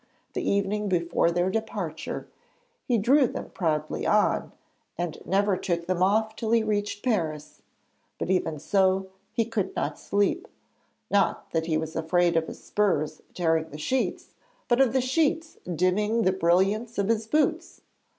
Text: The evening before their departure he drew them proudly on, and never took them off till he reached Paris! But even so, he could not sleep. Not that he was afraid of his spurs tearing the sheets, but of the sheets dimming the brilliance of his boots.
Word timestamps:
The 0.33 0.41
evening 0.41 0.89
before 0.89 1.29
their 1.29 1.51
departure 1.51 2.27
he 2.85 2.97
drew 2.97 3.27
them 3.27 3.51
proudly 3.51 4.07
on, 4.07 4.51
and 4.97 5.19
never 5.27 5.55
took 5.55 5.85
them 5.85 6.01
off 6.01 6.35
till 6.35 6.49
he 6.53 6.63
reached 6.63 7.05
Paris! 7.05 7.61
But 8.17 8.31
even 8.31 8.57
so, 8.57 9.09
he 9.31 9.45
could 9.45 9.75
not 9.75 9.99
sleep. 9.99 10.47
Not 11.11 11.51
that 11.51 11.67
he 11.67 11.77
was 11.77 11.95
afraid 11.95 12.35
of 12.35 12.47
his 12.47 12.63
spurs 12.63 13.21
tearing 13.35 13.69
the 13.69 13.77
sheets, 13.77 14.33
but 14.67 14.81
of 14.81 14.93
the 14.93 15.01
sheets 15.01 15.59
dimming 15.71 16.23
the 16.23 16.31
brilliance 16.31 16.97
of 16.97 17.07
his 17.07 17.27
boots. 17.27 17.81